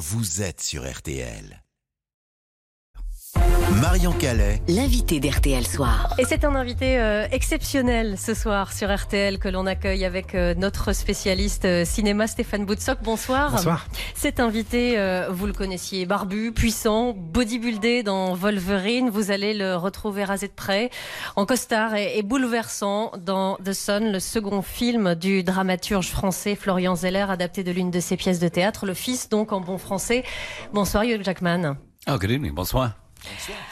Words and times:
vous 0.00 0.40
êtes 0.40 0.62
sur 0.62 0.90
RTL. 0.90 1.62
Marion 3.78 4.10
Calais, 4.12 4.60
L'invité 4.66 5.20
d'RTL 5.20 5.64
Soir. 5.64 6.12
Et 6.18 6.24
c'est 6.24 6.44
un 6.44 6.56
invité 6.56 6.98
euh, 6.98 7.28
exceptionnel 7.30 8.18
ce 8.18 8.34
soir 8.34 8.72
sur 8.72 8.92
RTL 8.92 9.38
que 9.38 9.48
l'on 9.48 9.64
accueille 9.64 10.04
avec 10.04 10.34
euh, 10.34 10.54
notre 10.56 10.92
spécialiste 10.92 11.64
euh, 11.66 11.84
cinéma 11.84 12.26
Stéphane 12.26 12.66
Boutsock. 12.66 12.98
Bonsoir. 13.02 13.52
Bonsoir. 13.52 13.86
Cet 14.14 14.40
invité, 14.40 14.98
euh, 14.98 15.28
vous 15.30 15.46
le 15.46 15.52
connaissiez, 15.52 16.04
barbu, 16.04 16.50
puissant, 16.52 17.12
bodybuildé 17.12 18.02
dans 18.02 18.34
Wolverine. 18.34 19.08
Vous 19.08 19.30
allez 19.30 19.54
le 19.54 19.76
retrouver 19.76 20.24
rasé 20.24 20.48
de 20.48 20.52
près, 20.52 20.90
en 21.36 21.46
costard 21.46 21.94
et, 21.94 22.18
et 22.18 22.22
bouleversant 22.24 23.12
dans 23.24 23.56
The 23.64 23.72
Sun, 23.72 24.10
le 24.10 24.18
second 24.18 24.62
film 24.62 25.14
du 25.14 25.44
dramaturge 25.44 26.08
français 26.08 26.56
Florian 26.56 26.96
Zeller, 26.96 27.26
adapté 27.28 27.62
de 27.62 27.70
l'une 27.70 27.92
de 27.92 28.00
ses 28.00 28.16
pièces 28.16 28.40
de 28.40 28.48
théâtre, 28.48 28.84
Le 28.84 28.94
Fils, 28.94 29.28
donc 29.28 29.52
en 29.52 29.60
bon 29.60 29.78
français. 29.78 30.24
Bonsoir 30.72 31.04
Hugh 31.04 31.22
Jackman. 31.22 31.76
Oh, 32.08 32.18
good 32.18 32.30
evening. 32.30 32.52
Bonsoir. 32.52 32.99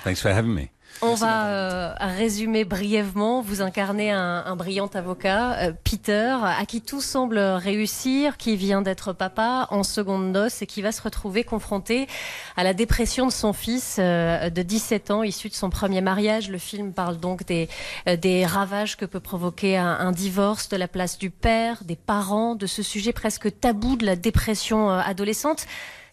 Thanks 0.05 0.21
for 0.21 0.31
having 0.31 0.55
me. 0.55 0.69
On 1.01 1.15
va 1.15 1.47
euh, 1.47 1.95
résumer 2.01 2.65
brièvement. 2.65 3.41
Vous 3.41 3.63
incarnez 3.63 4.11
un, 4.11 4.43
un 4.45 4.57
brillant 4.57 4.89
avocat, 4.95 5.53
euh, 5.59 5.73
Peter, 5.85 6.37
à 6.43 6.67
qui 6.67 6.81
tout 6.81 7.01
semble 7.01 7.39
réussir, 7.39 8.37
qui 8.37 8.57
vient 8.57 8.83
d'être 8.83 9.13
papa 9.13 9.69
en 9.71 9.85
seconde 9.85 10.33
noce 10.33 10.61
et 10.61 10.67
qui 10.67 10.83
va 10.83 10.91
se 10.91 11.01
retrouver 11.01 11.45
confronté 11.45 12.09
à 12.57 12.65
la 12.65 12.75
dépression 12.75 13.27
de 13.27 13.33
son 13.33 13.53
fils 13.53 13.99
euh, 14.01 14.51
de 14.51 14.63
17 14.63 15.13
ans, 15.13 15.23
issu 15.23 15.49
de 15.49 15.55
son 15.55 15.71
premier 15.71 16.01
mariage. 16.01 16.51
Le 16.51 16.59
film 16.59 16.93
parle 16.93 17.19
donc 17.19 17.47
des, 17.47 17.69
euh, 18.09 18.17
des 18.17 18.45
ravages 18.45 18.97
que 18.97 19.05
peut 19.05 19.21
provoquer 19.21 19.77
un, 19.77 19.87
un 20.01 20.11
divorce, 20.11 20.69
de 20.69 20.77
la 20.77 20.89
place 20.89 21.17
du 21.17 21.31
père, 21.31 21.85
des 21.85 21.97
parents, 21.97 22.57
de 22.57 22.67
ce 22.67 22.83
sujet 22.83 23.13
presque 23.13 23.61
tabou 23.61 23.95
de 23.95 24.05
la 24.05 24.17
dépression 24.17 24.91
euh, 24.91 24.99
adolescente. 24.99 25.67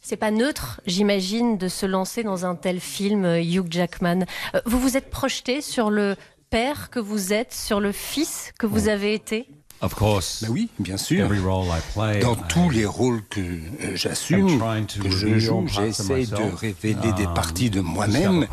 C'est 0.08 0.18
pas 0.18 0.30
neutre, 0.30 0.82
j'imagine, 0.86 1.58
de 1.58 1.68
se 1.68 1.88
lancer 1.88 2.22
dans 2.22 2.46
un 2.46 2.54
tel 2.54 2.80
film, 2.80 3.26
euh, 3.26 3.42
Hugh 3.42 3.66
Jackman. 3.72 4.26
Euh, 4.54 4.62
Vous 4.68 4.80
vous 4.80 4.98
êtes 4.98 5.10
projeté 5.10 5.62
sur 5.62 5.90
le 5.90 6.16
père 6.52 6.92
que 6.92 7.00
vous 7.00 7.34
êtes, 7.34 7.56
sur 7.56 7.80
le 7.80 7.92
fils 7.92 8.54
que 8.60 8.68
vous 8.68 8.88
avez 8.88 9.16
été? 9.16 9.48
Of 9.82 9.94
course. 9.94 10.42
Ben 10.44 10.50
oui, 10.52 10.70
bien 10.80 10.98
sûr. 10.98 11.26
Every 11.26 11.40
role 11.40 11.68
I 11.68 11.82
play, 11.94 12.20
Dans 12.22 12.36
I- 12.36 12.48
tous 12.48 12.70
les 12.70 12.86
rôles 12.86 13.22
que 13.30 13.42
euh, 13.42 13.96
j'assume, 13.96 14.60
que 15.02 15.10
je 15.10 15.38
joue, 15.38 15.66
j'essaie 15.68 16.26
de 16.26 16.56
révéler 16.56 17.12
des 17.18 17.26
um, 17.26 17.34
parties 17.36 17.70
de 17.70 17.82
moi-même. 17.82 18.48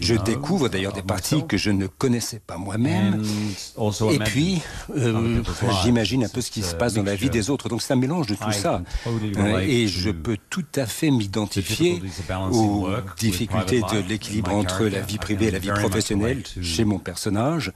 Je 0.00 0.14
découvre 0.14 0.68
d'ailleurs 0.68 0.92
des 0.92 1.02
parties 1.02 1.44
que 1.46 1.56
je 1.56 1.70
ne 1.70 1.86
connaissais 1.86 2.38
pas 2.38 2.56
moi-même. 2.56 3.22
Et 3.22 4.14
imagine 4.14 4.24
puis, 4.24 4.62
euh, 4.96 5.42
j'imagine 5.82 6.24
un 6.24 6.28
peu 6.28 6.40
ce 6.40 6.50
qui 6.50 6.62
se 6.62 6.74
a 6.74 6.78
passe 6.78 6.94
dans 6.94 7.02
la 7.02 7.16
vie 7.16 7.30
des 7.30 7.50
autres. 7.50 7.68
Donc 7.68 7.82
c'est 7.82 7.92
un 7.92 7.96
mélange 7.96 8.28
de 8.28 8.34
tout 8.36 8.52
ça. 8.52 8.82
Euh, 9.36 9.58
Et 9.60 9.88
je 9.88 10.10
peux 10.10 10.38
tout 10.50 10.64
à 10.76 10.86
fait 10.86 11.10
m'identifier 11.10 12.00
aux 12.52 12.88
difficultés 13.18 13.80
de 13.80 13.98
l'équilibre 14.08 14.52
entre 14.54 14.84
la 14.84 15.00
vie 15.00 15.18
privée 15.18 15.46
et 15.46 15.50
la 15.50 15.58
vie 15.58 15.70
professionnelle 15.72 16.42
chez 16.62 16.84
mon 16.84 16.98
personnage. 16.98 17.72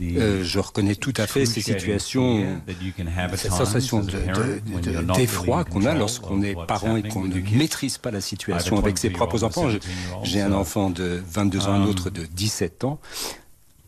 Euh, 0.00 0.42
je 0.44 0.58
reconnais 0.60 0.94
tout 0.94 1.14
à 1.16 1.26
fait 1.26 1.44
ces 1.44 1.60
situations 1.60 2.27
cette 3.36 3.52
sensation 3.52 3.98
a 4.00 4.02
de- 4.02 4.10
de- 5.02 5.12
d'effroi 5.14 5.64
qu'on 5.64 5.84
a 5.86 5.94
lorsqu'on 5.94 6.38
of 6.38 6.44
est 6.44 6.54
parent 6.66 6.96
et 6.96 7.02
qu'on 7.08 7.24
ne 7.24 7.40
maîtrise 7.56 7.98
pas 7.98 8.10
la 8.10 8.20
situation 8.20 8.78
avec 8.78 8.98
ses 8.98 9.08
20 9.08 9.14
propres 9.14 9.44
enfants. 9.44 9.70
J'ai- 9.70 9.78
17 9.78 9.90
year 10.08 10.18
old, 10.18 10.26
J'ai 10.26 10.40
un 10.42 10.52
enfant 10.52 10.90
de 10.90 11.22
22 11.30 11.66
ans, 11.66 11.72
un 11.72 11.82
Um, 11.84 11.88
autre 11.90 12.10
de 12.10 12.24
17 12.26 12.84
ans. 12.84 12.98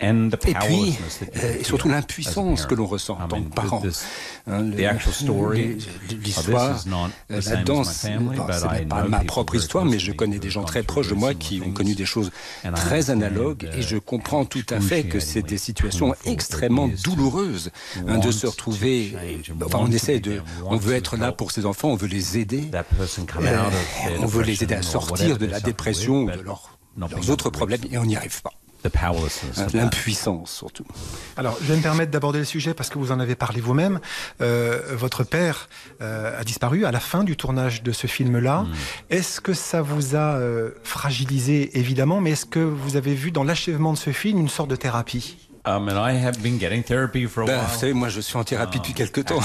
And 0.03 0.31
the 0.31 0.49
Et 0.49 0.55
puis, 0.55 0.99
euh, 1.37 1.59
et 1.61 1.65
surtout 1.65 1.89
l'impuissance 1.89 2.65
que 2.65 2.75
l'on 2.75 2.87
ressent 2.87 3.19
en 3.21 3.29
tant 3.29 3.43
que 3.43 3.51
parent. 3.55 3.81
this- 3.83 4.03
le- 4.47 4.75
the 4.75 4.85
actual 4.87 5.13
story 5.15 5.59
les- 5.59 5.75
of 5.75 6.25
L'histoire, 6.25 6.85
euh, 7.31 7.41
la 7.47 7.57
danse, 7.57 7.89
but 7.89 7.95
ce 8.03 8.07
I 8.09 8.81
n'est 8.81 8.87
pas 8.87 9.05
ma 9.05 9.21
propre 9.25 9.53
very 9.53 9.63
histoire, 9.63 9.85
mais 9.85 9.99
je 9.99 10.13
connais 10.13 10.39
des 10.39 10.49
gens 10.49 10.65
très 10.65 10.83
proches 10.83 11.09
de 11.09 11.15
very 11.15 11.21
moi 11.21 11.35
qui 11.35 11.61
ont 11.65 11.73
connu 11.73 11.95
des 11.95 12.07
choses 12.07 12.31
And 12.65 12.71
I 12.71 12.75
très 12.75 13.11
analogues 13.11 13.69
et 13.77 13.83
je 13.83 13.99
comprends 13.99 14.45
tout 14.47 14.65
à 14.71 14.81
fait 14.81 15.05
que 15.05 15.21
c'est 15.21 15.43
des 15.43 15.59
situations 15.59 16.15
extrêmement 16.25 16.89
douloureuses 17.05 17.71
hein, 18.09 18.19
de 18.19 18.31
se 18.31 18.47
retrouver. 18.47 19.15
Enfin, 19.65 19.79
on 19.83 19.91
essaie 19.91 20.21
de, 20.21 20.41
on 20.65 20.77
veut 20.77 20.95
être 20.95 21.17
là 21.19 21.33
pour 21.33 21.53
ses 21.53 21.67
enfants, 21.67 21.89
on 21.89 21.97
veut 21.97 22.09
les 22.09 22.39
aider. 22.39 22.71
Euh, 22.75 23.69
on 24.21 24.27
veut 24.27 24.43
les 24.43 24.63
aider 24.63 24.75
à 24.75 24.83
sortir 24.83 25.37
de 25.39 25.47
la 25.47 25.61
dépression 25.61 26.23
ou 26.23 26.31
de 26.31 26.41
leurs, 26.41 27.31
autres 27.31 27.51
problèmes 27.51 27.81
et 27.91 27.99
on 27.99 28.05
n'y 28.07 28.17
arrive 28.17 28.41
pas. 28.43 28.53
The 28.83 28.89
powerlessness 28.89 29.59
of 29.59 29.73
that. 29.73 29.79
L'impuissance 29.79 30.53
surtout. 30.53 30.87
Alors, 31.37 31.57
je 31.61 31.67
vais 31.67 31.77
me 31.77 31.83
permettre 31.83 32.11
d'aborder 32.11 32.39
le 32.39 32.47
sujet 32.47 32.73
parce 32.73 32.89
que 32.89 32.99
vous 32.99 33.13
en 33.13 33.21
avez 33.21 33.35
parlé 33.35 33.61
vous-même. 33.61 34.01
Euh, 34.41 34.81
votre 34.93 35.23
père 35.23 35.69
euh, 36.01 36.41
a 36.41 36.45
disparu 36.45 36.87
à 36.87 36.91
la 36.91 37.01
fin 37.01 37.23
du 37.23 37.37
tournage 37.37 37.83
de 37.83 37.93
ce 37.93 38.07
film-là. 38.07 38.65
Est-ce 39.11 39.41
que 39.41 39.53
ça 39.53 39.83
vous 39.83 40.17
a 40.17 40.37
euh, 40.37 40.71
fragilisé, 40.83 41.79
évidemment, 41.79 42.21
mais 42.21 42.31
est-ce 42.31 42.47
que 42.47 42.61
vous 42.61 42.97
avez 42.97 43.15
vu 43.15 43.33
dans 43.33 43.45
l'achèvement 43.45 43.93
de 43.93 43.99
ce 43.99 44.13
film 44.13 44.39
une 44.39 44.49
sorte 44.49 44.71
de 44.71 44.77
thérapie? 44.77 45.50
Um, 45.67 45.89
and 45.91 45.99
I 45.99 46.13
have 46.13 46.43
been 46.43 46.59
getting 46.59 46.83
therapy 46.83 47.27
for 47.27 47.43
a 47.43 47.47
Ben, 47.47 47.59
while. 47.59 47.67
vous 47.69 47.79
savez, 47.79 47.93
moi 47.93 48.09
je 48.09 48.23
suis 48.23 48.37
en 48.39 48.45
thérapie 48.45 48.79
depuis 48.79 48.95
quelque 48.95 49.21
temps. 49.21 49.41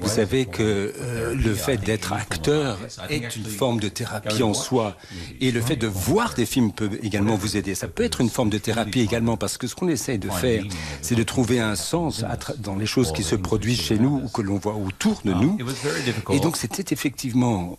Vous 0.00 0.08
savez 0.08 0.42
a 0.42 0.44
form 0.44 0.56
que 0.56 0.62
of 0.62 0.96
euh, 1.00 1.34
le 1.34 1.54
fait 1.54 1.78
d'être 1.78 2.12
acteur 2.12 2.78
est 3.08 3.36
une 3.36 3.44
forme 3.44 3.80
de 3.80 3.88
thérapie 3.88 4.38
to 4.38 4.48
en 4.48 4.54
soi. 4.54 4.96
Et 5.40 5.50
le 5.50 5.60
fait 5.60 5.76
de 5.76 5.88
voir 5.88 6.34
des 6.34 6.46
films 6.46 6.72
peut 6.72 6.90
également 7.02 7.34
vous 7.34 7.56
aider. 7.56 7.74
Ça 7.74 7.88
peut 7.88 8.04
être 8.04 8.20
une 8.20 8.30
forme 8.30 8.50
de 8.50 8.58
thérapie 8.58 9.00
également 9.00 9.36
parce 9.36 9.58
que 9.58 9.66
ce 9.66 9.74
qu'on 9.74 9.88
essaye 9.88 10.18
de 10.18 10.30
faire, 10.30 10.62
c'est 11.00 11.14
de 11.16 11.22
trouver 11.24 11.58
un 11.58 11.74
sens 11.74 12.24
dans 12.58 12.76
les 12.76 12.86
choses 12.86 13.12
qui 13.12 13.24
se 13.24 13.34
produisent 13.34 13.80
chez 13.80 13.98
nous 13.98 14.22
ou 14.24 14.28
que 14.28 14.42
l'on 14.42 14.58
voit 14.58 14.74
autour 14.74 15.22
de 15.24 15.32
nous. 15.32 15.56
It 15.58 15.66
was 15.66 15.72
very 15.82 16.02
difficult. 16.02 16.36
Et 16.36 16.40
donc 16.40 16.56
c'était 16.56 16.92
effectivement 16.92 17.78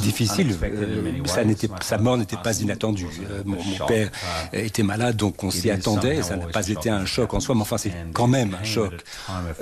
difficile. 0.00 0.56
Euh, 0.62 1.12
ça 1.26 1.42
sa 1.82 1.98
mort 1.98 2.16
n'était 2.16 2.36
pas 2.36 2.60
inattendue. 2.60 3.06
Euh, 3.30 3.42
Mon, 3.44 3.56
père 3.86 4.10
était 4.52 4.82
malade, 4.82 5.16
donc 5.16 5.42
on 5.44 5.50
it 5.50 5.52
s'y 5.52 5.70
attendait. 5.70 6.22
Ça 6.22 6.36
n'a 6.36 6.46
pas 6.46 6.68
été. 6.68 6.90
Un 7.06 7.08
choc 7.08 7.34
en 7.34 7.40
soi, 7.40 7.54
mais 7.54 7.60
enfin 7.60 7.78
c'est 7.78 7.90
And 7.90 8.10
quand 8.12 8.26
même 8.26 8.56
un 8.60 8.64
choc. 8.64 8.92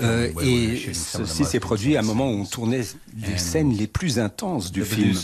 Euh, 0.03 0.33
et 0.43 0.95
ceci 0.95 1.45
s'est 1.45 1.61
produit 1.61 1.97
à 1.97 2.01
un 2.01 2.03
moment 2.03 2.31
où 2.31 2.41
on 2.41 2.47
tournait 2.47 2.81
les 3.17 3.39
scènes 3.39 3.73
les 3.73 3.87
plus 3.87 4.19
intenses 4.19 4.73
du 4.73 4.83
film. 4.83 5.15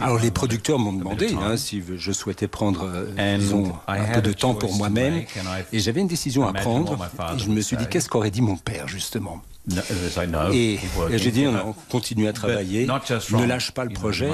Alors 0.00 0.18
les 0.18 0.32
producteurs 0.32 0.78
m'ont 0.78 0.92
demandé 0.92 1.34
hein, 1.40 1.56
si 1.56 1.82
je 1.96 2.12
souhaitais 2.12 2.48
prendre, 2.48 2.84
euh, 2.84 3.38
disons, 3.38 3.72
un 3.86 4.04
peu 4.14 4.22
de 4.22 4.32
temps 4.32 4.54
pour 4.54 4.74
moi-même. 4.74 5.24
Et 5.72 5.78
j'avais 5.78 6.00
une 6.00 6.08
décision 6.08 6.46
à 6.48 6.52
prendre. 6.52 6.98
Et 7.34 7.38
je 7.38 7.48
me 7.48 7.60
suis 7.60 7.76
dit, 7.76 7.86
qu'est-ce 7.86 8.08
qu'aurait 8.08 8.30
dit 8.30 8.42
mon 8.42 8.56
père, 8.56 8.88
justement? 8.88 9.42
No, 9.68 9.80
as 9.80 10.22
I 10.22 10.26
know, 10.28 10.52
Et, 10.52 10.78
j'ai 11.18 11.32
dit, 11.32 11.46
on 11.46 11.74
continue 11.90 12.28
à 12.28 12.32
travailler, 12.32 12.86
ne 12.86 13.46
lâche 13.46 13.72
pas 13.72 13.84
le 13.84 13.90
projet, 13.90 14.30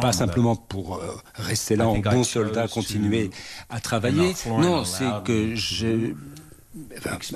pas, 0.00 0.12
simplement 0.12 0.56
pour 0.56 0.96
euh, 0.96 1.16
rester 1.34 1.76
là 1.76 1.88
en 1.88 1.98
bon 1.98 2.24
soldat, 2.24 2.66
continuer 2.66 3.30
à 3.70 3.80
travailler. 3.80 4.34
Non, 4.46 4.84
c'est 4.84 5.04
que 5.24 5.54
je... 5.54 6.14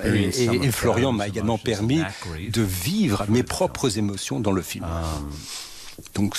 et, 0.03 0.45
et 0.45 0.71
Florian 0.71 1.13
m'a 1.13 1.27
également 1.27 1.57
permis 1.57 2.01
de 2.49 2.61
vivre 2.61 3.25
mes 3.29 3.43
propres 3.43 3.97
émotions 3.97 4.41
dans 4.41 4.51
le 4.51 4.61
film. 4.61 4.85
Um, 4.85 5.31
Donc 6.15 6.37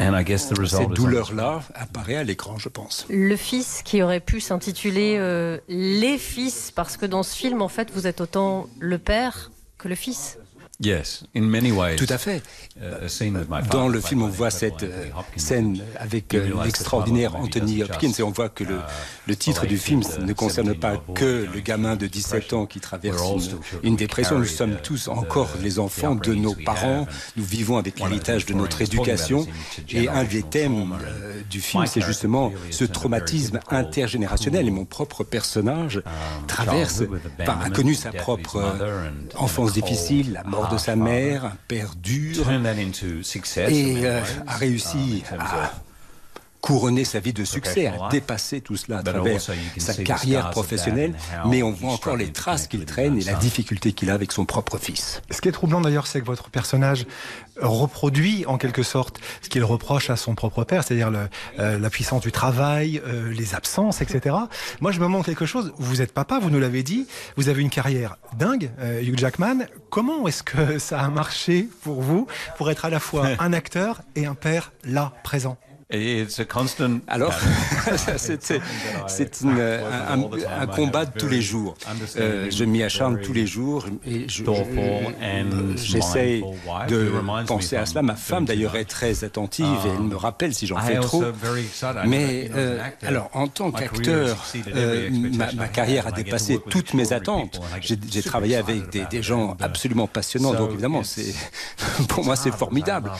c'est- 0.00 0.08
and 0.08 0.18
I 0.18 0.24
guess 0.24 0.48
the 0.48 0.58
result 0.58 0.82
cette 0.88 0.90
douleur-là 0.96 1.62
apparaît 1.74 2.16
à 2.16 2.24
l'écran, 2.24 2.58
je 2.58 2.68
pense. 2.68 3.06
Le 3.08 3.36
fils 3.36 3.82
qui 3.84 4.02
aurait 4.02 4.20
pu 4.20 4.40
s'intituler 4.40 5.16
euh, 5.18 5.58
Les 5.68 6.18
fils, 6.18 6.70
parce 6.74 6.96
que 6.96 7.06
dans 7.06 7.22
ce 7.22 7.36
film, 7.36 7.62
en 7.62 7.68
fait, 7.68 7.90
vous 7.94 8.06
êtes 8.06 8.20
autant 8.20 8.66
le 8.78 8.98
père 8.98 9.50
que 9.78 9.88
le 9.88 9.94
fils. 9.94 10.38
Yes, 10.82 11.24
in 11.36 11.42
many 11.42 11.72
ways. 11.72 11.96
Tout 11.96 12.06
à 12.08 12.16
fait. 12.16 12.42
Uh, 12.80 13.06
Dans 13.70 13.88
le 13.88 14.00
film, 14.00 14.22
on 14.22 14.28
voit 14.28 14.50
cette 14.50 14.82
euh, 14.82 15.08
scène 15.36 15.78
avec 15.98 16.32
You 16.32 16.40
euh, 16.40 16.64
l'extraordinaire 16.64 17.36
Anthony 17.36 17.82
Hopkins 17.82 18.12
et 18.18 18.22
on 18.22 18.30
voit 18.30 18.48
que 18.48 18.64
le, 18.64 18.76
uh, 18.76 18.80
le 19.26 19.36
titre 19.36 19.66
du 19.66 19.76
film 19.76 20.00
ne 20.22 20.32
concerne 20.32 20.74
pas 20.74 20.94
17-year-old 20.94 21.06
boy 21.06 21.14
que 21.16 21.48
le 21.52 21.60
gamin 21.60 21.96
de 21.96 22.06
through 22.06 22.12
17 22.12 22.52
ans 22.54 22.64
qui 22.64 22.80
traverse 22.80 23.20
une, 23.82 23.96
dépression. 23.96 24.38
Nous 24.38 24.46
sommes 24.46 24.76
the- 24.76 24.82
tous 24.82 25.08
encore 25.08 25.50
les 25.62 25.78
enfants 25.78 26.14
de 26.14 26.32
nos 26.32 26.54
parents. 26.54 27.06
Nous 27.36 27.44
vivons 27.44 27.76
avec 27.76 27.96
One 27.96 28.04
of 28.04 28.08
the 28.08 28.10
l'héritage 28.12 28.46
de 28.46 28.54
notre 28.54 28.80
éducation. 28.80 29.46
Et 29.90 30.08
un 30.08 30.24
des 30.24 30.42
thèmes 30.42 30.94
euh, 30.94 31.42
du 31.50 31.60
film, 31.60 31.82
My 31.82 31.88
c'est 31.88 32.00
justement 32.00 32.52
ce 32.70 32.84
traumatisme 32.84 33.60
intergénérationnel. 33.68 34.66
Et 34.66 34.70
mon 34.70 34.86
propre 34.86 35.24
personnage 35.24 35.98
um, 35.98 36.46
traverse, 36.46 37.02
enfin, 37.38 37.58
a 37.62 37.68
connu 37.68 37.94
sa 37.94 38.12
propre 38.12 38.62
enfance 39.36 39.74
difficile, 39.74 40.32
la 40.32 40.44
mort 40.44 40.69
de 40.70 40.78
sa 40.78 40.92
father. 40.92 41.02
mère, 41.02 41.52
père 41.68 41.94
dur. 41.96 42.44
Et 43.70 44.06
euh, 44.06 44.20
a 44.46 44.54
um, 44.54 44.58
réussi 44.58 45.22
à 45.30 45.72
of 46.62 46.70
couronné 46.70 47.04
sa 47.04 47.20
vie 47.20 47.32
de 47.32 47.44
succès, 47.44 47.86
a 47.86 48.08
dépassé 48.10 48.60
tout 48.60 48.76
cela 48.76 48.98
à 48.98 49.02
travers 49.02 49.40
sa 49.40 49.94
carrière 49.94 50.50
professionnelle, 50.50 51.14
mais 51.46 51.62
on 51.62 51.72
voit 51.72 51.92
encore 51.92 52.16
les 52.16 52.32
traces 52.32 52.66
qu'il 52.66 52.84
traîne 52.84 53.18
et 53.18 53.24
la 53.24 53.34
difficulté 53.34 53.92
qu'il 53.92 54.10
a 54.10 54.14
avec 54.14 54.32
son 54.32 54.44
propre 54.44 54.78
fils. 54.78 55.22
Ce 55.30 55.40
qui 55.40 55.48
est 55.48 55.52
troublant 55.52 55.80
d'ailleurs, 55.80 56.06
c'est 56.06 56.20
que 56.20 56.26
votre 56.26 56.50
personnage 56.50 57.06
reproduit 57.60 58.44
en 58.46 58.56
quelque 58.56 58.82
sorte 58.82 59.20
ce 59.42 59.48
qu'il 59.48 59.64
reproche 59.64 60.10
à 60.10 60.16
son 60.16 60.34
propre 60.34 60.64
père, 60.64 60.84
c'est-à-dire 60.84 61.10
euh, 61.58 61.78
la 61.78 61.90
puissance 61.90 62.22
du 62.22 62.32
travail, 62.32 63.02
euh, 63.06 63.32
les 63.32 63.54
absences, 63.54 64.00
etc. 64.00 64.36
Moi, 64.80 64.92
je 64.92 64.98
me 64.98 65.04
demande 65.04 65.24
quelque 65.24 65.46
chose. 65.46 65.72
Vous 65.78 66.00
êtes 66.00 66.12
papa, 66.12 66.38
vous 66.38 66.50
nous 66.50 66.60
l'avez 66.60 66.82
dit, 66.82 67.06
vous 67.36 67.48
avez 67.48 67.62
une 67.62 67.70
carrière 67.70 68.16
dingue, 68.38 68.70
euh, 68.80 69.02
Hugh 69.02 69.18
Jackman. 69.18 69.66
Comment 69.90 70.26
est-ce 70.28 70.42
que 70.42 70.78
ça 70.78 71.00
a 71.00 71.08
marché 71.08 71.68
pour 71.82 72.00
vous 72.00 72.26
pour 72.56 72.70
être 72.70 72.84
à 72.84 72.90
la 72.90 73.00
fois 73.00 73.28
un 73.38 73.52
acteur 73.52 74.02
et 74.16 74.26
un 74.26 74.34
père 74.34 74.72
là, 74.84 75.12
présent? 75.22 75.58
Alors, 77.08 77.34
c'est 79.06 79.42
un, 79.44 80.30
un, 80.60 80.66
combat 80.66 81.04
de 81.04 81.18
tous 81.18 81.28
les 81.28 81.42
jours. 81.42 81.74
Euh, 82.16 82.48
je 82.50 82.64
m'y 82.64 82.82
acharne 82.82 83.20
tous 83.20 83.32
les 83.32 83.46
jours 83.46 83.86
et 84.06 84.26
j'essaie 85.76 86.42
de 86.88 87.12
penser 87.46 87.76
à 87.76 87.86
cela. 87.86 88.02
Ma 88.02 88.14
femme 88.14 88.44
d'ailleurs 88.44 88.76
est 88.76 88.84
très 88.84 89.24
attentive 89.24 89.66
et 89.84 89.88
elle 89.88 90.02
me 90.02 90.16
rappelle 90.16 90.54
si 90.54 90.66
j'en 90.66 90.78
fais 90.78 90.96
trop. 91.00 91.24
Mais 92.06 92.50
euh, 92.54 92.80
alors, 93.02 93.30
en 93.32 93.48
tant 93.48 93.72
qu'acteur, 93.72 94.44
euh, 94.74 95.10
ma, 95.10 95.68
carrière 95.68 96.06
a 96.06 96.12
dépassé 96.12 96.60
toutes 96.68 96.94
mes 96.94 97.12
attentes. 97.12 97.60
J'ai 97.80 98.22
travaillé 98.22 98.56
avec 98.56 98.90
des, 98.90 99.06
des, 99.10 99.22
gens 99.22 99.56
absolument 99.60 100.06
passionnants, 100.06 100.54
donc 100.54 100.70
évidemment, 100.72 101.02
c'est 101.02 101.34
pour 102.08 102.24
moi 102.24 102.36
c'est 102.36 102.52
formidable. 102.54 103.10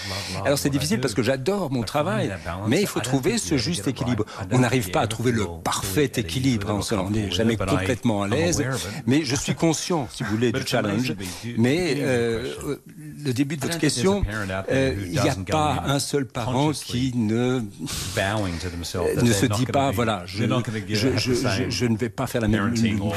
Alors 0.45 0.59
c'est 0.59 0.71
difficile 0.71 1.01
parce 1.01 1.15
que 1.15 1.23
j'adore 1.23 1.71
mon 1.71 1.83
travail, 1.83 2.33
mais 2.67 2.81
il 2.81 2.87
faut 2.87 3.01
trouver 3.01 3.39
ce 3.39 3.57
juste 3.57 3.89
équilibre. 3.89 4.25
On 4.51 4.59
n'arrive 4.59 4.91
pas 4.91 5.01
à 5.01 5.07
trouver 5.07 5.33
le 5.33 5.47
parfait 5.63 6.11
équilibre, 6.17 6.71
hein, 6.71 6.81
on 6.93 7.11
n'est 7.11 7.31
jamais 7.31 7.57
complètement 7.57 8.23
à 8.23 8.29
l'aise, 8.29 8.63
mais 9.07 9.25
je 9.25 9.35
suis 9.37 9.55
conscient, 9.55 10.09
si 10.13 10.23
vous 10.23 10.31
voulez, 10.31 10.53
du 10.53 10.67
challenge. 10.67 11.15
Mais 11.57 11.97
euh, 11.99 12.77
le 13.25 13.33
début 13.33 13.57
de 13.57 13.63
votre 13.63 13.79
question, 13.79 14.23
euh, 14.71 14.95
il 15.05 15.13
n'y 15.13 15.19
a 15.19 15.37
pas 15.49 15.85
un 15.87 15.99
seul 15.99 16.27
parent 16.27 16.73
qui 16.73 17.13
ne, 17.15 17.61
ne 17.61 19.33
se 19.33 19.47
dit 19.47 19.67
pas, 19.67 19.91
voilà, 19.91 20.23
je, 20.27 20.45
je, 20.89 21.17
je, 21.17 21.71
je, 21.71 21.87
ne 21.87 21.97
vais 21.97 22.09
pas 22.09 22.27
faire 22.27 22.41
la 22.41 22.49
même, 22.49 22.75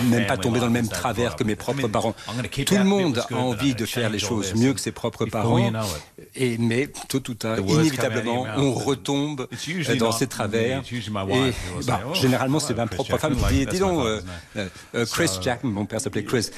même 0.10 0.28
pas 0.28 0.38
tomber 0.38 0.60
dans 0.60 0.66
le 0.68 0.72
même 0.72 0.88
travers 0.88 1.36
que 1.36 1.44
mes 1.44 1.56
propres 1.56 1.88
parents. 1.88 2.16
Tout 2.66 2.76
le 2.76 2.84
monde 2.84 3.24
a 3.32 3.36
envie 3.36 3.76
de 3.76 3.86
faire 3.86 4.10
les 4.10 4.20
choses 4.20 4.54
mieux 4.56 4.74
que 4.74 4.80
ses 4.82 4.92
propres 4.92 5.26
parents, 5.26 5.72
et, 6.36 6.58
mais 6.58 6.90
tôt 7.08 7.22
ou 7.30 7.34
tard, 7.34 7.60
inévitablement, 7.60 8.46
on 8.58 8.74
retombe 8.74 9.33
dans 10.00 10.12
ses 10.12 10.28
travers. 10.28 10.82
Et, 11.30 11.54
bah, 11.86 12.02
généralement, 12.14 12.60
c'est 12.60 12.74
ma 12.74 12.88
propre 12.88 13.18
femme 13.18 13.36
qui 13.36 13.54
dit, 13.54 13.66
dis 13.66 13.80
donc, 13.80 14.06
euh, 14.06 14.22
euh, 14.56 15.06
Chris 15.06 15.30
Jack, 15.42 15.64
mon 15.64 15.86
père 15.86 16.02
s'appelait 16.02 16.24
Chris, 16.24 16.50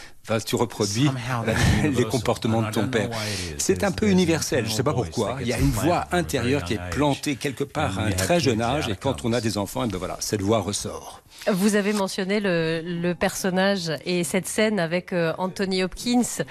tu 0.45 0.55
reproduis 0.55 1.09
les 1.83 2.05
comportements 2.05 2.61
de 2.61 2.71
ton 2.71 2.87
père. 2.87 3.09
C'est 3.57 3.83
un 3.83 3.91
peu 3.91 4.09
universel, 4.09 4.65
je 4.65 4.71
ne 4.71 4.75
sais 4.75 4.83
pas 4.83 4.93
pourquoi. 4.93 5.37
Il 5.41 5.47
y 5.47 5.53
a 5.53 5.59
une 5.59 5.71
voix 5.71 6.05
intérieure 6.11 6.63
qui 6.63 6.73
est 6.75 6.89
plantée 6.91 7.35
quelque 7.35 7.63
part 7.63 7.99
à 7.99 8.03
un 8.03 8.11
très 8.11 8.39
jeune 8.39 8.61
âge, 8.61 8.89
et 8.89 8.95
quand 8.95 9.25
on 9.25 9.33
a 9.33 9.41
des 9.41 9.57
enfants, 9.57 9.83
et 9.85 9.87
ben 9.87 9.97
voilà, 9.97 10.17
cette 10.19 10.41
voix 10.41 10.59
ressort. 10.59 11.21
Vous 11.51 11.75
avez 11.75 11.93
mentionné 11.93 12.39
le, 12.39 13.13
personnage 13.13 13.91
et 14.05 14.23
cette 14.23 14.47
scène 14.47 14.79
avec 14.79 15.13
euh, 15.13 15.33
Anthony 15.37 15.83
Hopkins, 15.83 16.43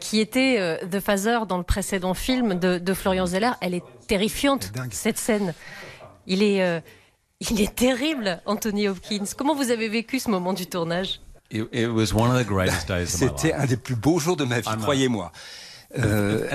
qui 0.00 0.20
était 0.20 0.80
The 0.90 1.00
Father 1.00 1.40
dans 1.48 1.58
le 1.58 1.64
précédent 1.64 2.14
film 2.14 2.54
de, 2.54 2.78
de 2.78 2.94
Florian 2.94 3.26
Zeller. 3.26 3.50
Elle 3.60 3.74
est 3.74 3.82
terrifiante, 4.06 4.72
cette 4.90 5.18
scène. 5.18 5.54
Il 6.26 6.42
est, 6.42 6.62
euh, 6.62 6.80
il 7.40 7.60
est 7.60 7.74
terrible, 7.74 8.40
Anthony 8.46 8.88
Hopkins. 8.88 9.24
Comment 9.36 9.54
vous 9.54 9.70
avez 9.70 9.88
vécu 9.88 10.18
ce 10.18 10.30
moment 10.30 10.52
du 10.52 10.66
tournage? 10.66 11.20
C'était 13.06 13.52
un 13.52 13.66
des 13.66 13.76
plus 13.76 13.94
beaux 13.94 14.18
jours 14.18 14.36
de 14.36 14.44
ma 14.44 14.60
vie, 14.60 14.76
croyez-moi. 14.80 15.32
Euh, 15.98 16.48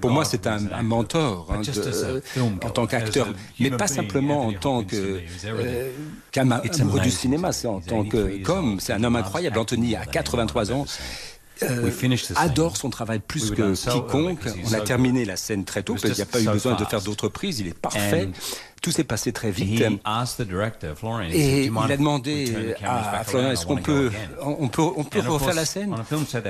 pour 0.00 0.10
moi, 0.10 0.24
c'est 0.24 0.46
un, 0.46 0.58
mentor 0.82 1.48
hein, 1.50 1.62
en 2.62 2.70
tant 2.70 2.86
qu'acteur, 2.86 3.28
mais 3.58 3.70
pas 3.70 3.86
simplement 3.86 4.46
en 4.46 4.52
tant 4.52 4.82
que 4.82 5.20
euh, 5.44 5.90
qu'amoureux 6.32 7.00
du 7.00 7.10
cinéma, 7.10 7.52
c'est 7.52 7.68
en 7.68 7.80
tant 7.80 8.04
que 8.04 8.42
comme 8.42 8.80
c'est 8.80 8.92
un 8.92 9.04
homme 9.04 9.16
incroyable. 9.16 9.58
Anthony 9.58 9.96
a 9.96 10.04
83 10.04 10.72
ans. 10.72 10.84
Euh, 11.62 11.90
adore 12.36 12.76
son 12.76 12.90
travail 12.90 13.20
plus 13.20 13.50
que 13.50 13.74
quiconque. 13.74 14.40
On 14.66 14.72
a 14.72 14.80
terminé 14.80 15.24
la 15.24 15.36
scène 15.36 15.64
très 15.64 15.82
tôt, 15.82 15.94
parce 15.94 16.04
qu'il 16.04 16.14
n'y 16.14 16.22
a 16.22 16.26
pas 16.26 16.40
eu 16.40 16.46
besoin 16.46 16.74
de 16.74 16.84
faire 16.84 17.02
d'autres 17.02 17.28
prises. 17.28 17.60
Il 17.60 17.68
est 17.68 17.78
parfait. 17.78 18.28
Tout 18.80 18.90
s'est 18.92 19.04
passé 19.04 19.32
très 19.32 19.50
vite. 19.50 19.82
Et 21.32 21.64
il 21.66 21.92
a 21.92 21.96
demandé 21.96 22.74
à 22.82 23.24
Florian, 23.24 23.50
est-ce 23.50 23.66
qu'on 23.66 23.76
peut, 23.76 24.10
on 24.40 24.68
peut, 24.68 24.82
on 24.96 25.04
peut 25.04 25.20
refaire 25.20 25.54
la 25.54 25.64
scène 25.64 25.94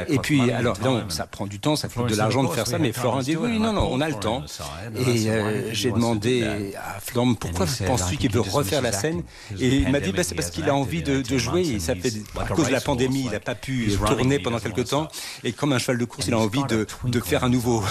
Et 0.08 0.18
puis, 0.18 0.50
alors, 0.50 0.76
ça 1.08 1.26
prend 1.26 1.46
du 1.46 1.58
temps, 1.58 1.76
ça 1.76 1.88
coûte 1.88 2.08
de 2.08 2.16
l'argent 2.16 2.44
de 2.44 2.48
faire 2.48 2.66
ça, 2.66 2.78
mais 2.78 2.92
Florian 2.92 3.20
dit, 3.20 3.36
oui, 3.36 3.58
non, 3.58 3.72
non, 3.72 3.88
on 3.90 4.00
a 4.00 4.08
le 4.08 4.14
temps. 4.14 4.44
Et 5.06 5.28
euh, 5.28 5.72
j'ai 5.72 5.90
demandé 5.90 6.74
à 6.76 7.00
Florian, 7.00 7.34
pourquoi 7.34 7.66
penses-tu 7.86 8.16
qu'il 8.16 8.30
veut 8.30 8.40
refaire 8.40 8.82
la 8.82 8.92
scène? 8.92 9.22
Et 9.58 9.76
il 9.76 9.90
m'a 9.90 10.00
dit, 10.00 10.12
bah, 10.12 10.22
c'est 10.22 10.34
parce 10.34 10.50
qu'il 10.50 10.68
a 10.68 10.74
envie 10.74 11.02
de, 11.02 11.38
jouer. 11.38 11.78
ça 11.78 11.94
fait, 11.94 12.12
à 12.38 12.44
cause 12.44 12.66
de 12.66 12.72
la 12.72 12.80
pandémie, 12.80 13.24
il 13.24 13.30
n'a 13.30 13.40
pas 13.40 13.54
pu 13.54 13.90
tourner 14.06 14.38
pendant 14.38 14.58
quelques 14.58 14.88
temps. 14.88 15.08
Et 15.42 15.52
comme 15.52 15.72
un 15.72 15.78
cheval 15.78 15.98
de 15.98 16.04
course, 16.04 16.26
il 16.28 16.34
a 16.34 16.38
envie 16.38 16.64
de, 16.64 16.86
de 17.04 17.20
faire 17.20 17.44
un 17.44 17.48
nouveau, 17.48 17.82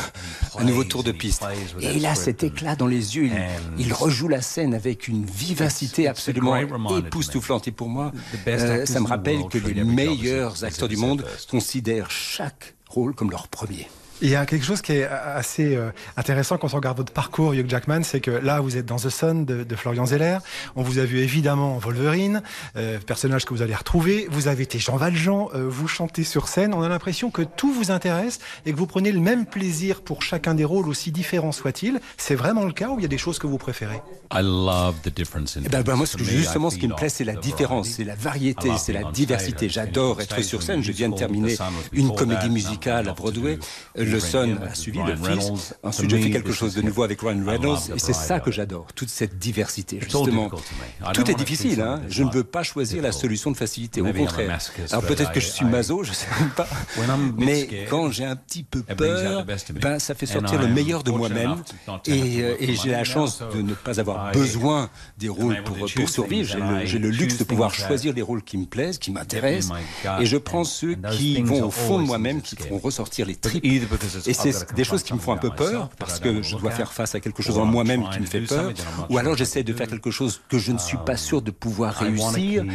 un 0.58 0.64
nouveau 0.64 0.84
tour 0.84 1.04
de 1.04 1.12
piste. 1.12 1.44
Et 1.82 1.94
il 1.96 2.06
a 2.06 2.16
cet 2.16 2.44
éclat 2.44 2.76
dans 2.76 2.88
les 2.88 3.18
yeux. 3.18 3.30
il 3.78 3.94
rejoue 3.94 4.29
la 4.30 4.42
scène 4.42 4.74
avec 4.74 5.08
une 5.08 5.26
vivacité 5.26 6.08
absolument 6.08 6.56
époustouflante. 6.98 7.68
Et 7.68 7.72
pour 7.72 7.90
moi, 7.90 8.12
euh, 8.48 8.86
ça 8.86 9.00
me 9.00 9.08
rappelle 9.08 9.48
que 9.50 9.58
les 9.58 9.84
meilleurs 9.84 10.64
acteurs 10.64 10.88
du 10.88 10.98
monde 10.98 11.26
considèrent 11.50 12.12
chaque 12.12 12.76
rôle 12.88 13.14
comme 13.14 13.32
leur 13.32 13.48
premier. 13.48 13.88
Il 14.22 14.30
y 14.30 14.36
a 14.36 14.46
quelque 14.46 14.66
chose 14.66 14.82
qui 14.82 14.92
est 14.92 15.06
assez 15.06 15.78
euh, 15.78 15.92
intéressant 16.18 16.58
quand 16.58 16.74
on 16.74 16.78
regarde 16.78 16.98
votre 16.98 17.14
parcours, 17.14 17.54
Hugh 17.54 17.70
Jackman, 17.70 18.04
c'est 18.04 18.20
que 18.20 18.32
là, 18.32 18.60
vous 18.60 18.76
êtes 18.76 18.86
dans 18.86 18.98
The 18.98 19.10
Sun 19.10 19.46
de, 19.46 19.76
Florian 19.78 20.06
Zeller. 20.06 20.40
On 20.76 20.82
vous 20.82 21.00
a 21.00 21.06
vu 21.06 21.20
évidemment 21.20 21.76
en 21.76 21.78
Wolverine, 21.78 22.42
euh, 22.76 23.00
personnage 23.00 23.46
que 23.46 23.54
vous 23.54 23.62
allez 23.62 23.76
retrouver. 23.76 24.28
Vous 24.30 24.50
avez 24.50 24.64
été 24.64 24.78
Jean 24.78 24.98
Valjean, 24.98 25.50
euh, 25.56 25.66
vous 25.70 25.88
chantez 25.88 26.26
sur 26.26 26.50
scène. 26.50 26.74
On 26.74 26.82
a 26.82 26.90
l'impression 26.90 27.32
que 27.32 27.44
tout 27.44 27.72
vous 27.72 27.92
intéresse 27.92 28.40
et 28.66 28.74
que 28.74 28.78
vous 28.78 28.88
prenez 28.88 29.14
le 29.14 29.22
même 29.22 29.46
plaisir 29.46 30.02
pour 30.02 30.22
chacun 30.22 30.54
des 30.54 30.66
rôles, 30.66 30.90
aussi 30.90 31.12
différents 31.12 31.54
soient-ils. 31.54 32.02
C'est 32.18 32.36
vraiment 32.36 32.66
le 32.66 32.74
cas 32.74 32.90
ou 32.90 33.00
il 33.00 33.04
y 33.04 33.06
a 33.06 33.10
des 33.10 33.18
choses 33.18 33.40
que 33.40 33.48
vous 33.48 33.58
préférez? 33.58 34.02
I 34.34 34.42
love 34.42 34.96
the 35.02 35.16
difference 35.16 35.56
in 35.56 35.62
eh 35.66 35.70
ben, 35.70 35.82
ben, 35.82 35.96
moi, 35.96 36.06
justement, 36.18 36.70
ce 36.70 36.78
qui 36.78 36.90
me 36.90 36.96
plaît, 36.96 37.10
c'est 37.10 37.24
la 37.24 37.36
différence, 37.36 37.88
c'est 37.88 38.04
la 38.04 38.16
variété, 38.16 38.70
c'est 38.78 38.94
la 38.94 39.12
diversité. 39.12 39.70
J'adore 39.70 40.20
être 40.20 40.42
sur 40.44 40.62
scène. 40.62 40.84
Je 40.84 40.92
viens 40.92 41.08
de 41.08 41.16
terminer 41.16 41.56
une 41.94 42.14
comédie 42.14 42.50
musicale 42.50 43.08
à 43.08 43.14
Broadway 43.14 43.58
le 44.10 44.20
Son 44.20 44.58
a 44.62 44.74
suivi, 44.76 45.00
le 45.00 45.16
fils. 45.16 45.74
Ensuite, 45.84 46.10
j'ai 46.10 46.22
fait 46.22 46.32
quelque 46.32 46.52
chose 46.52 46.76
de 46.76 46.82
nouveau 46.82 47.04
avec 47.04 47.22
Ryan 47.22 47.44
Reynolds. 47.46 47.80
Et 47.96 48.00
c'est 48.00 48.14
ça 48.14 48.40
que 48.40 48.52
j'adore, 48.52 48.88
toute 48.96 49.10
cette 49.10 49.38
diversité, 49.38 50.00
justement. 50.02 50.50
Tout 51.14 51.30
est 51.30 51.36
difficile, 51.36 51.82
hein. 51.82 52.02
Je 52.10 52.24
ne 52.24 52.32
veux 52.32 52.44
pas 52.44 52.64
choisir 52.64 53.02
la 53.02 53.12
solution 53.12 53.52
de 53.52 53.58
facilité, 53.58 54.02
au 54.02 54.12
contraire. 54.12 54.60
Alors 54.92 55.04
peut-être 55.04 55.32
que 55.32 55.40
je 55.40 55.48
suis 55.48 55.66
maso, 55.66 56.04
je 56.04 56.10
ne 56.10 56.16
sais 56.16 56.28
même 56.40 56.50
pas. 56.52 56.68
Mais 57.38 57.88
quand 57.90 58.12
j'ai 58.12 58.26
un 58.26 58.36
petit 58.36 58.64
peu 58.64 58.82
peur, 58.82 59.46
ben, 59.82 60.00
ça 60.00 60.16
fait 60.16 60.26
sortir 60.26 60.60
le 60.60 60.68
meilleur 60.68 61.04
de 61.04 61.12
moi-même. 61.12 61.56
Et, 62.06 62.42
euh, 62.42 62.56
et 62.60 62.76
j'ai 62.76 62.92
la 62.92 63.04
chance 63.04 63.42
de 63.54 63.62
ne 63.62 63.74
pas 63.74 64.00
avoir 64.00 64.32
besoin 64.32 64.90
des 65.18 65.30
rôles 65.30 65.64
pour, 65.64 65.78
pour 65.78 66.10
survivre. 66.10 66.56
J'ai 66.86 67.00
le, 67.00 67.10
luxe 67.10 67.38
de 67.38 67.44
pouvoir 67.44 67.74
choisir 67.74 68.14
les 68.14 68.22
rôles 68.22 68.44
qui 68.44 68.58
me 68.58 68.66
plaisent, 68.66 68.98
qui 68.98 69.12
m'intéressent. 69.12 69.76
Et 70.20 70.26
je 70.26 70.38
prends 70.38 70.64
ceux 70.64 70.96
qui 71.12 71.42
vont 71.42 71.64
au 71.66 71.72
fond 71.72 72.00
de 72.00 72.06
moi-même, 72.06 72.42
qui 72.42 72.56
feront 72.56 72.78
ressortir 72.78 73.26
les 73.26 73.36
tripes 73.36 73.66
et 74.26 74.34
c'est 74.34 74.74
des 74.74 74.84
choses 74.84 75.04
qui 75.04 75.14
me 75.14 75.20
font 75.20 75.34
un 75.34 75.38
peu 75.38 75.50
peur 75.50 75.90
parce 75.98 76.20
que 76.20 76.42
je 76.42 76.56
dois 76.56 76.72
faire 76.72 76.92
face 76.94 77.16
à 77.16 77.20
quelque 77.20 77.44
chose 77.44 77.58
en 77.58 77.66
moi-même 77.66 78.08
qui 78.10 78.20
me 78.20 78.26
fait 78.26 78.42
peur. 78.42 78.72
Ou 79.10 79.18
alors 79.18 79.36
j'essaie 79.36 79.64
de 79.64 79.74
faire 79.74 79.88
quelque 79.88 80.12
chose 80.12 80.42
que 80.50 80.58
je 80.58 80.72
ne 80.72 80.78
suis 80.78 80.98
pas 81.06 81.18
sûr 81.18 81.42
de 81.42 81.52
pouvoir 81.52 81.94
réussir. 81.96 82.66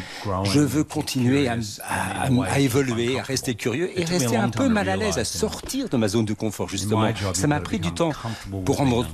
Je 0.45 0.61
veux 0.61 0.85
continuer 0.85 1.49
à, 1.49 1.57
à, 1.89 2.61
évoluer, 2.61 3.19
à 3.19 3.23
rester 3.23 3.55
curieux 3.55 3.99
et 3.99 4.05
rester 4.05 4.37
un 4.37 4.51
peu 4.51 4.69
mal 4.69 4.89
à 4.89 4.97
l'aise, 4.97 5.19
à 5.19 5.25
sortir 5.25 5.89
de 5.89 5.97
ma 5.97 6.09
zone 6.09 6.25
de 6.25 6.35
confort 6.35 6.69
justement. 6.69 7.09
Ça 7.35 7.47
m'a 7.47 7.61
pris 7.61 7.79
du 7.79 7.93
temps 7.93 8.13
pour 8.65 8.77
rendre. 8.77 9.07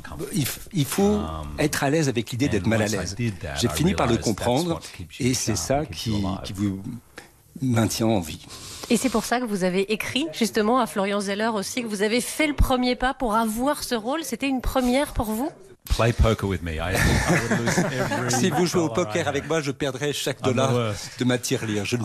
Il, 0.73 0.85
faut 0.85 1.21
être 1.59 1.85
à 1.85 1.91
l'aise 1.91 2.09
avec 2.09 2.31
l'idée 2.31 2.49
d'être 2.49 2.67
mal 2.67 2.83
à 2.83 2.87
l'aise. 2.87 3.17
J'ai 3.57 3.69
fini 3.69 3.95
par 3.95 4.07
le 4.07 4.17
comprendre 4.17 4.81
et 5.19 5.35
c'est 5.35 5.57
ça 5.57 5.87
qui, 5.87 6.25
qui 6.45 6.53
vous 6.53 6.81
maintient 7.61 8.07
en 8.07 8.21
vie. 8.21 8.47
Et 8.91 8.97
c'est 8.97 9.09
pour 9.09 9.25
ça 9.25 9.39
que 9.39 9.45
vous 9.45 9.63
avez 9.63 9.93
écrit 9.93 10.27
justement 10.33 10.81
à 10.81 10.87
Florian 10.87 11.21
Zeller 11.21 11.51
aussi, 11.55 11.83
que 11.83 11.87
vous 11.87 12.03
avez 12.03 12.21
fait 12.21 12.49
le 12.49 12.55
premier 12.55 12.97
pas 12.97 13.15
pour 13.15 13.37
avoir 13.37 13.85
ce 13.85 13.95
rôle. 13.95 14.25
C'était 14.25 14.49
une 14.49 14.61
première 14.61 15.13
pour 15.13 15.27
vous? 15.27 15.49
Play 15.97 16.13
poker 16.13 16.49
with 16.49 16.63
me. 16.63 16.73
si 18.31 18.51
vous 18.51 18.67
jouez 18.67 18.83
au 18.83 18.89
poker 18.89 19.29
avec 19.29 19.49
moi, 19.49 19.61
je 19.61 19.71
perdrai 19.71 20.13
chaque 20.13 20.43
dollar 20.43 20.95
de 21.19 21.25
ma 21.25 21.39
tirelire. 21.39 21.85
Je, 21.85 21.97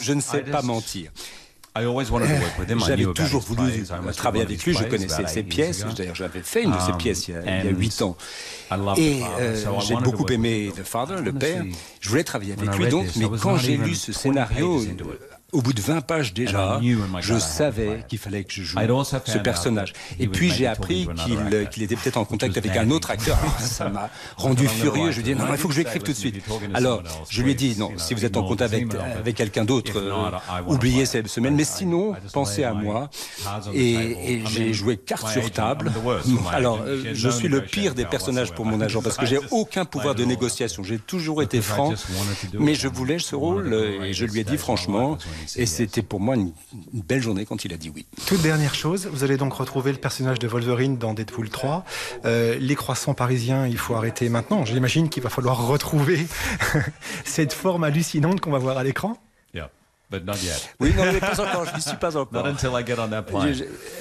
je, 0.00 0.12
ne 0.12 0.20
sais 0.20 0.42
pas 0.42 0.60
mentir. 0.60 1.10
J'avais 2.86 3.04
toujours 3.14 3.42
voulu 3.42 3.84
travailler 4.16 4.44
avec 4.44 4.62
lui, 4.64 4.74
je 4.74 4.84
connaissais 4.84 5.26
ses 5.26 5.42
pièces, 5.42 5.84
d'ailleurs 5.96 6.14
j'avais 6.14 6.40
fait 6.40 6.62
une 6.62 6.72
de 6.72 6.78
ses 6.78 6.92
um, 6.92 6.98
pièces 6.98 7.28
il 7.28 7.34
y 7.34 7.68
a 7.68 7.70
huit 7.70 8.00
ans. 8.02 8.16
Et 8.96 9.20
euh, 9.40 9.54
j'ai 9.80 9.96
beaucoup 9.96 10.26
aimé 10.28 10.72
The 10.74 10.84
Father, 10.84 11.20
le 11.22 11.32
père, 11.32 11.64
je 12.00 12.08
voulais 12.08 12.24
travailler 12.24 12.54
avec 12.54 12.74
lui 12.76 12.88
donc, 12.88 13.06
mais 13.16 13.26
quand 13.40 13.56
j'ai 13.56 13.76
lu 13.76 13.94
ce 13.94 14.12
scénario, 14.12 14.82
au 15.52 15.62
bout 15.62 15.72
de 15.72 15.80
20 15.80 16.00
pages 16.00 16.34
déjà, 16.34 16.80
je 17.20 17.38
savais 17.38 18.04
qu'il 18.08 18.18
fallait 18.18 18.42
que 18.42 18.52
je 18.52 18.62
joue 18.62 18.78
ce 19.24 19.38
personnage. 19.38 19.92
Et 20.18 20.26
puis 20.26 20.50
j'ai 20.50 20.66
appris 20.66 21.08
qu'il 21.70 21.82
était 21.82 21.94
peut-être 21.94 22.16
en 22.16 22.24
contact 22.24 22.56
avec 22.56 22.76
un 22.76 22.90
autre 22.90 23.10
acteur. 23.10 23.38
ça 23.60 23.88
m'a 23.88 24.10
rendu 24.36 24.66
furieux. 24.66 25.12
Je 25.12 25.20
lui 25.20 25.30
ai 25.30 25.34
dit 25.34 25.40
non, 25.40 25.46
il 25.50 25.56
faut 25.56 25.68
que 25.68 25.74
je 25.74 25.78
l'écrive 25.78 26.02
tout 26.02 26.12
de 26.12 26.16
suite. 26.16 26.44
Alors 26.74 27.02
je 27.30 27.42
lui 27.42 27.52
ai 27.52 27.54
dit 27.54 27.76
non, 27.78 27.92
si 27.96 28.14
vous 28.14 28.24
êtes 28.24 28.36
en 28.36 28.42
contact 28.42 28.74
avec, 28.74 28.94
avec 28.94 29.36
quelqu'un 29.36 29.64
d'autre, 29.64 29.92
euh, 29.96 30.30
oubliez 30.66 31.06
cette 31.06 31.28
semaine. 31.28 31.54
Mais 31.54 31.64
sinon, 31.64 32.14
pensez 32.32 32.64
à 32.64 32.74
moi. 32.74 33.08
Et, 33.72 34.42
j'ai 34.50 34.72
joué 34.72 34.96
carte 34.96 35.28
sur 35.28 35.50
table. 35.50 35.92
Alors 36.52 36.80
euh, 36.86 37.12
je 37.14 37.28
suis 37.28 37.48
le 37.48 37.62
pire 37.62 37.94
des 37.94 38.04
personnages 38.04 38.52
pour 38.52 38.64
mon 38.64 38.80
agent 38.80 39.00
parce 39.00 39.16
que 39.16 39.26
j'ai 39.26 39.38
aucun 39.50 39.84
pouvoir 39.84 40.14
de 40.14 40.24
négociation. 40.24 40.82
J'ai 40.82 40.98
toujours 40.98 41.42
été 41.42 41.60
franc, 41.60 41.94
mais 42.58 42.74
je 42.74 42.88
voulais 42.88 43.18
ce 43.18 43.36
rôle 43.36 43.72
et 44.04 44.12
je 44.12 44.24
lui 44.24 44.40
ai 44.40 44.44
dit 44.44 44.58
franchement. 44.58 45.16
Et 45.56 45.66
c'était 45.66 46.02
pour 46.02 46.20
moi 46.20 46.34
une, 46.34 46.52
belle 46.92 47.22
journée 47.22 47.44
quand 47.44 47.64
il 47.64 47.72
a 47.72 47.76
dit 47.76 47.90
oui. 47.94 48.06
Toute 48.26 48.42
dernière 48.42 48.74
chose, 48.74 49.08
vous 49.12 49.24
allez 49.24 49.36
donc 49.36 49.54
retrouver 49.54 49.92
le 49.92 49.98
personnage 49.98 50.38
de 50.38 50.48
Wolverine 50.48 50.98
dans 50.98 51.14
Deadpool 51.14 51.50
3. 51.50 51.84
Euh, 52.24 52.56
les 52.58 52.74
croissants 52.74 53.14
parisiens, 53.14 53.66
il 53.66 53.78
faut 53.78 53.94
arrêter 53.94 54.28
maintenant. 54.28 54.64
J'imagine 54.64 55.08
qu'il 55.08 55.22
va 55.22 55.30
falloir 55.30 55.66
retrouver 55.68 56.26
cette 57.24 57.52
forme 57.52 57.84
hallucinante 57.84 58.40
qu'on 58.40 58.50
va 58.50 58.58
voir 58.58 58.78
à 58.78 58.84
l'écran. 58.84 59.16
Oui, 60.80 60.92
non, 60.96 61.04
mais 61.12 61.18
pas 61.18 61.40
encore. 61.40 61.64
Je 61.66 61.74
n'y 61.74 61.82
suis 61.82 61.96
pas 61.96 62.16
encore. 62.16 62.46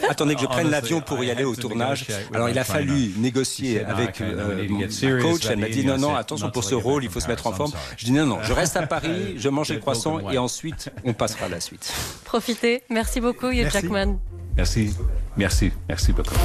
attendez 0.09 0.35
que 0.35 0.41
je 0.41 0.45
prenne 0.45 0.69
l'avion 0.69 1.01
pour 1.01 1.23
y 1.23 1.31
aller 1.31 1.43
au 1.43 1.55
tournage. 1.55 2.05
Alors, 2.33 2.49
il 2.49 2.59
a 2.59 2.63
fallu 2.63 3.13
négocier 3.17 3.83
avec 3.83 4.21
euh, 4.21 4.67
mon 4.69 4.81
coach. 5.21 5.45
Elle 5.49 5.59
m'a 5.59 5.69
dit 5.69 5.85
non, 5.85 5.97
non, 5.97 6.15
attention 6.15 6.51
pour 6.51 6.63
ce 6.63 6.75
rôle, 6.75 7.03
il 7.03 7.09
faut 7.09 7.19
se 7.19 7.27
mettre 7.27 7.47
en 7.47 7.53
forme. 7.53 7.71
Je 7.97 8.05
dis 8.05 8.11
non, 8.11 8.25
non, 8.25 8.39
je 8.43 8.53
reste 8.65 8.77
à 8.77 8.85
Paris, 8.85 9.35
je 9.37 9.49
mange 9.49 9.69
les 9.69 9.79
croissants 9.79 10.29
et 10.29 10.37
ensuite 10.37 10.91
on 11.03 11.13
passera 11.13 11.45
à 11.45 11.49
la 11.49 11.59
suite. 11.59 11.91
Profitez. 12.25 12.83
Merci 12.89 13.21
beaucoup, 13.21 13.49
Hugh 13.49 13.69
Jackman. 13.71 14.17
Merci. 14.57 14.93
Merci. 15.37 15.71
Merci 15.89 16.13
beaucoup. 16.13 16.35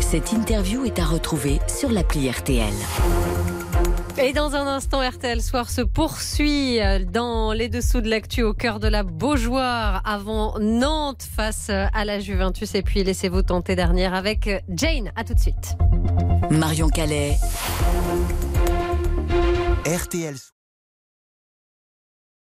Cette 0.00 0.32
interview 0.32 0.84
est 0.84 0.98
à 0.98 1.04
retrouver 1.04 1.60
sur 1.68 1.90
l'appli 1.90 2.30
RTL. 2.30 2.72
Et 4.20 4.32
dans 4.32 4.56
un 4.56 4.66
instant, 4.66 5.00
RTL 5.00 5.40
Soir 5.40 5.70
se 5.70 5.80
poursuit 5.80 6.80
dans 7.12 7.52
les 7.52 7.68
dessous 7.68 8.00
de 8.00 8.08
l'actu 8.08 8.42
au 8.42 8.52
cœur 8.52 8.80
de 8.80 8.88
la 8.88 9.04
Beaujoire 9.04 10.02
avant 10.04 10.58
Nantes 10.58 11.22
face 11.22 11.70
à 11.70 12.04
la 12.04 12.18
Juventus. 12.18 12.74
Et 12.74 12.82
puis 12.82 13.04
laissez-vous 13.04 13.42
tenter 13.42 13.76
dernière 13.76 14.14
avec 14.14 14.50
Jane. 14.68 15.12
À 15.14 15.22
tout 15.22 15.34
de 15.34 15.38
suite. 15.38 15.76
Marion 16.50 16.88
Calais. 16.88 17.36
RTL 19.86 20.34